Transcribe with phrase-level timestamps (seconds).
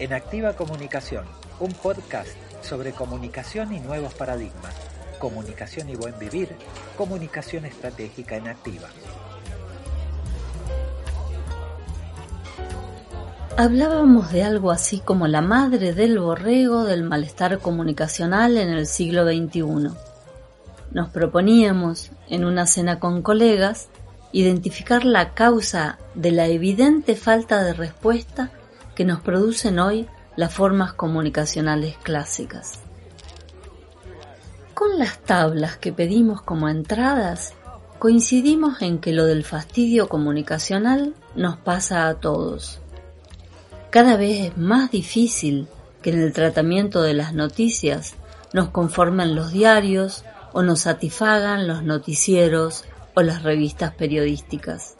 [0.00, 1.26] en Activa Comunicación,
[1.60, 2.30] un podcast
[2.62, 4.74] sobre comunicación y nuevos paradigmas,
[5.18, 6.48] comunicación y buen vivir,
[6.96, 8.88] comunicación estratégica en Activa.
[13.58, 19.26] Hablábamos de algo así como la madre del borrego del malestar comunicacional en el siglo
[19.26, 19.90] XXI.
[20.92, 23.88] Nos proponíamos, en una cena con colegas,
[24.32, 28.50] identificar la causa de la evidente falta de respuesta
[28.94, 32.80] que nos producen hoy las formas comunicacionales clásicas.
[34.74, 37.52] Con las tablas que pedimos como entradas,
[37.98, 42.80] coincidimos en que lo del fastidio comunicacional nos pasa a todos.
[43.90, 45.68] Cada vez es más difícil
[46.00, 48.14] que en el tratamiento de las noticias
[48.52, 52.84] nos conformen los diarios o nos satisfagan los noticieros
[53.14, 54.96] o las revistas periodísticas.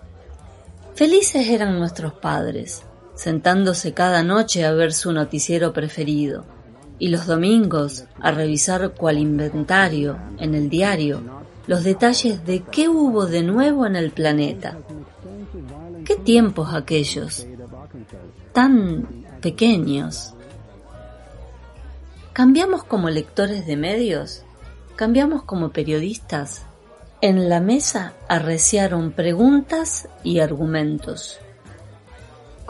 [0.95, 2.82] Felices eran nuestros padres,
[3.20, 6.46] sentándose cada noche a ver su noticiero preferido,
[6.99, 11.21] y los domingos a revisar cual inventario en el diario
[11.66, 14.79] los detalles de qué hubo de nuevo en el planeta.
[16.07, 17.46] ¿Qué tiempos aquellos?
[18.54, 19.07] Tan
[19.43, 20.32] pequeños.
[22.32, 24.45] ¿Cambiamos como lectores de medios?
[24.96, 26.63] ¿Cambiamos como periodistas?
[27.21, 31.38] En la mesa arreciaron preguntas y argumentos.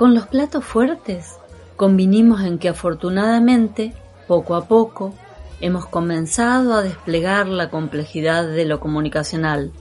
[0.00, 1.36] Con los platos fuertes
[1.76, 3.92] convinimos en que afortunadamente,
[4.26, 5.12] poco a poco,
[5.60, 9.72] hemos comenzado a desplegar la complejidad de lo comunicacional,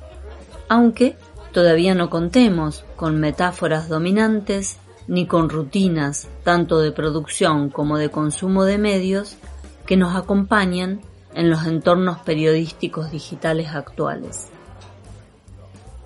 [0.67, 1.15] aunque
[1.53, 8.65] todavía no contemos con metáforas dominantes ni con rutinas tanto de producción como de consumo
[8.65, 9.37] de medios
[9.85, 10.99] que nos acompañan
[11.33, 14.49] en los entornos periodísticos digitales actuales.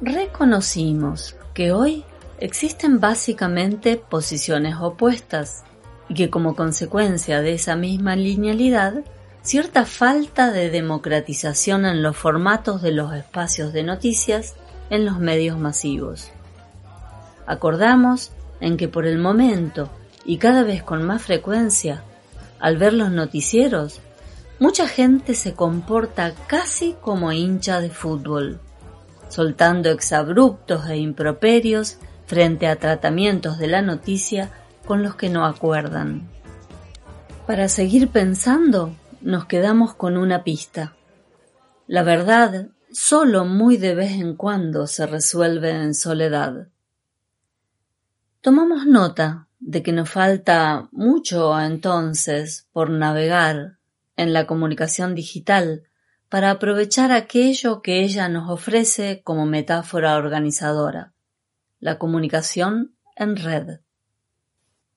[0.02, 2.06] Reconocimos que hoy
[2.44, 5.63] existen básicamente posiciones opuestas
[6.09, 9.03] y que como consecuencia de esa misma linealidad,
[9.41, 14.56] cierta falta de democratización en los formatos de los espacios de noticias
[14.90, 16.31] en los medios masivos.
[17.47, 19.89] Acordamos en que por el momento
[20.25, 22.03] y cada vez con más frecuencia,
[22.59, 24.01] al ver los noticieros,
[24.59, 28.62] Mucha gente se comporta casi como hincha de fútbol,
[29.28, 34.51] soltando exabruptos e improperios frente a tratamientos de la noticia
[34.85, 36.29] con los que no acuerdan.
[37.47, 40.95] Para seguir pensando, nos quedamos con una pista.
[41.88, 46.67] La verdad solo muy de vez en cuando se resuelve en soledad.
[48.41, 53.78] Tomamos nota de que nos falta mucho entonces por navegar
[54.16, 55.83] en la comunicación digital
[56.29, 61.12] para aprovechar aquello que ella nos ofrece como metáfora organizadora,
[61.83, 63.81] la comunicación en red.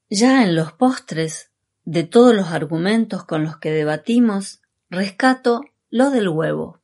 [0.09, 1.51] Ya en los postres
[1.85, 6.79] de todos los argumentos con los que debatimos, rescato lo del huevo.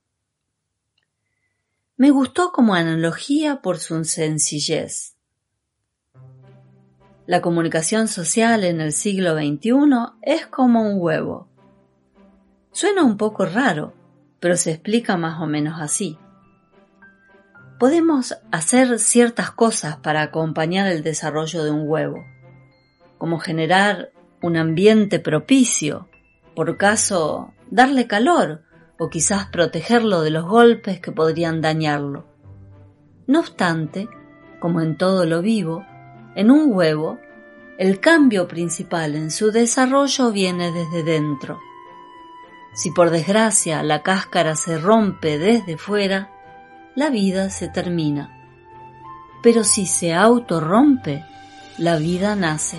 [1.96, 5.14] Me gustó como analogía por su sencillez.
[7.26, 9.70] La comunicación social en el siglo XXI
[10.22, 11.48] es como un huevo
[12.72, 13.94] Suena un poco raro,
[14.40, 16.18] pero se explica más o menos así.
[17.82, 22.24] Podemos hacer ciertas cosas para acompañar el desarrollo de un huevo,
[23.18, 26.08] como generar un ambiente propicio,
[26.54, 28.62] por caso darle calor
[29.00, 32.24] o quizás protegerlo de los golpes que podrían dañarlo.
[33.26, 34.08] No obstante,
[34.60, 35.84] como en todo lo vivo,
[36.36, 37.18] en un huevo,
[37.78, 41.58] el cambio principal en su desarrollo viene desde dentro
[42.74, 46.30] si por desgracia la cáscara se rompe desde fuera,
[46.94, 48.30] la vida se termina.
[49.42, 51.24] Pero si se autorrompe,
[51.78, 52.78] la vida nace.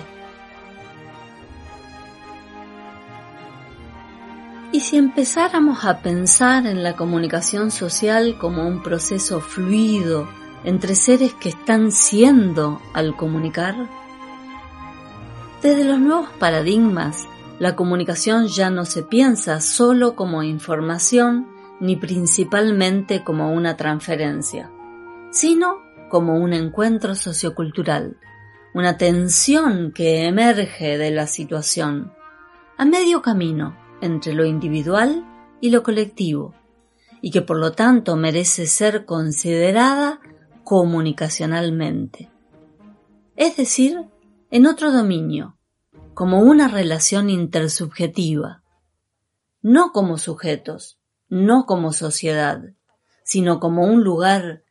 [4.72, 10.28] Y si empezáramos a pensar en la comunicación social como un proceso fluido
[10.64, 13.76] entre seres que están siendo al comunicar,
[15.62, 17.28] desde los nuevos paradigmas
[17.58, 21.53] la comunicación ya no se piensa solo como información
[21.84, 24.70] ni principalmente como una transferencia,
[25.30, 28.16] sino como un encuentro sociocultural,
[28.72, 32.10] una tensión que emerge de la situación,
[32.78, 35.26] a medio camino entre lo individual
[35.60, 36.54] y lo colectivo,
[37.20, 40.20] y que por lo tanto merece ser considerada
[40.64, 42.30] comunicacionalmente.
[43.36, 44.06] Es decir,
[44.50, 45.58] en otro dominio,
[46.14, 48.62] como una relación intersubjetiva,
[49.60, 50.98] no como sujetos,
[51.34, 52.62] no como sociedad,
[53.24, 54.62] sino como un lugar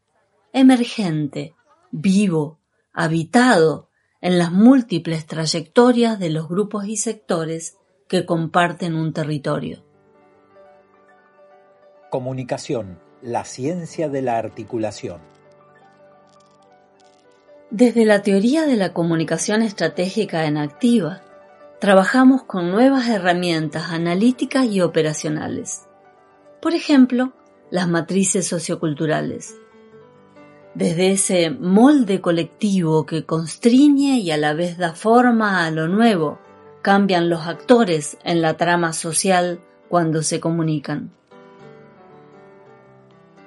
[0.54, 1.56] emergente,
[1.92, 2.58] vivo,
[2.94, 3.90] habitado,
[4.22, 7.76] en las múltiples trayectorias de los grupos y sectores
[8.08, 9.84] que comparten un territorio.
[12.10, 15.20] Comunicación, la ciencia de la articulación.
[17.72, 21.24] Desde la teoría de la comunicación estratégica en activa,
[21.82, 25.90] trabajamos con nuevas herramientas analíticas y operacionales.
[26.64, 27.34] Por ejemplo,
[27.72, 29.58] las matrices socioculturales.
[30.76, 36.40] Desde ese molde colectivo que constriñe y a la vez da forma a lo nuevo,
[36.82, 41.12] cambian los actores en la trama social cuando se comunican.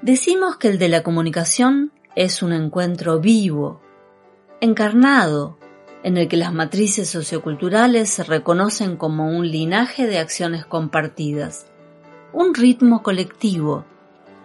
[0.02, 3.80] Decimos que el de la comunicación es un encuentro vivo,
[4.60, 5.56] encarnado,
[6.02, 11.72] en el que las matrices socioculturales se reconocen como un linaje de acciones compartidas,
[12.36, 13.86] un ritmo colectivo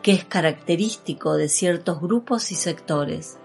[0.01, 3.37] que es característico de ciertos grupos y sectores.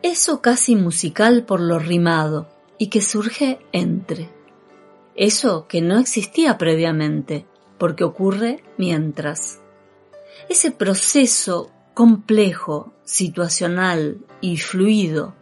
[0.00, 2.48] Eso casi musical por lo rimado
[2.78, 4.30] y que surge entre.
[5.14, 7.44] Eso que no existía previamente,
[7.76, 9.60] porque ocurre mientras.
[10.48, 15.34] Ese proceso complejo, situacional y fluido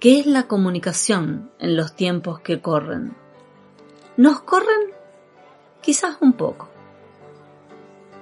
[0.00, 3.14] que es la comunicación en los tiempos que corren.
[4.16, 4.94] ¿Nos corren?
[5.82, 6.70] Quizás un poco.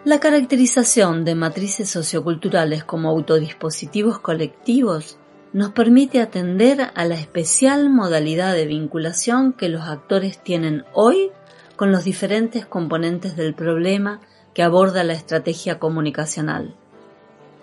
[0.04, 5.16] La caracterización de matrices socioculturales como autodispositivos colectivos
[5.54, 11.30] nos permite atender a la especial modalidad de vinculación que los actores tienen hoy
[11.76, 14.20] con los diferentes componentes del problema
[14.52, 16.76] que aborda la estrategia comunicacional,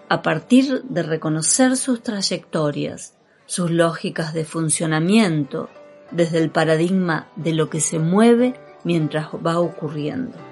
[0.09, 3.13] a partir de reconocer sus trayectorias,
[3.45, 5.69] sus lógicas de funcionamiento
[6.09, 10.50] desde el paradigma de lo que se mueve mientras va ocurriendo.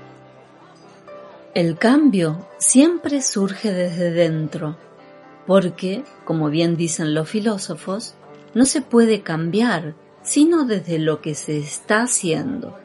[1.53, 4.77] El cambio siempre surge desde dentro,
[5.47, 8.15] porque, como bien dicen los filósofos,
[8.53, 12.77] no se puede cambiar sino desde lo que se está haciendo.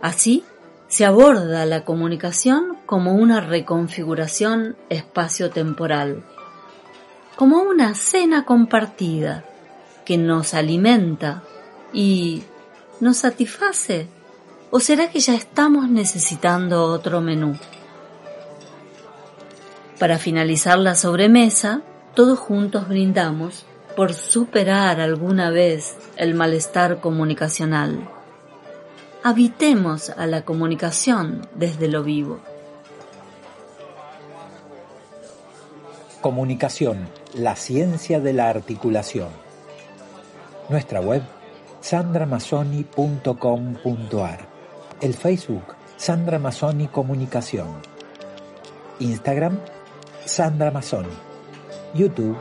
[0.00, 0.44] Así,
[0.88, 6.22] se aborda la comunicación como una reconfiguración espacio-temporal
[7.36, 9.44] como una cena compartida
[10.04, 11.42] que nos alimenta
[11.92, 12.42] y
[12.98, 14.08] nos satisface?
[14.76, 17.56] ¿O será que ya estamos necesitando otro menú?
[19.98, 21.80] Para finalizar la sobremesa,
[22.12, 23.64] todos juntos brindamos
[23.96, 28.06] por superar alguna vez el malestar comunicacional.
[29.22, 32.40] Habitemos a la comunicación desde lo vivo.
[36.20, 39.30] Comunicación, la ciencia de la articulación.
[40.68, 41.22] Nuestra web,
[41.80, 44.55] sandramasoni.com.ar.
[45.02, 47.68] El Facebook, Sandra Masoni Comunicación.
[48.98, 49.58] Instagram,
[50.24, 51.12] Sandra Masoni.
[51.92, 52.38] YouTube,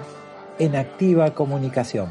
[0.57, 2.07] en Activa Comunicación.